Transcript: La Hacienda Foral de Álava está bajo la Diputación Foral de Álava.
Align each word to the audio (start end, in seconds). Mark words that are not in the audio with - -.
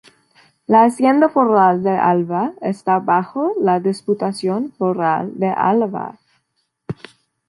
La 0.65 0.83
Hacienda 0.85 1.29
Foral 1.29 1.83
de 1.83 1.91
Álava 1.91 2.53
está 2.61 2.97
bajo 2.97 3.51
la 3.61 3.79
Diputación 3.79 4.71
Foral 4.71 5.31
de 5.37 5.49
Álava. 5.49 6.17